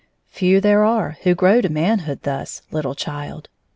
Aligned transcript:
Few 0.29 0.59
there 0.59 0.83
are 0.83 1.17
who 1.21 1.35
grow 1.35 1.61
to 1.61 1.69
manhood 1.69 2.23
thus, 2.23 2.63
little 2.71 2.95
child. 2.95 3.49